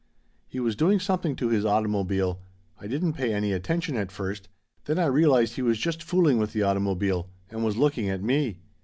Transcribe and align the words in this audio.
"He 0.47 0.59
was 0.59 0.75
doing 0.75 0.99
something 0.99 1.35
to 1.35 1.49
his 1.49 1.63
automobile. 1.63 2.41
I 2.79 2.87
didn't 2.87 3.13
pay 3.13 3.35
any 3.35 3.53
attention 3.53 3.95
at 3.97 4.11
first 4.11 4.49
then 4.85 4.97
I 4.97 5.05
realized 5.05 5.57
he 5.57 5.61
was 5.61 5.77
just 5.77 6.01
fooling 6.01 6.39
with 6.39 6.53
the 6.53 6.63
automobile 6.63 7.29
and 7.51 7.63
was 7.63 7.77
looking 7.77 8.09
at 8.09 8.23
me. 8.23 8.57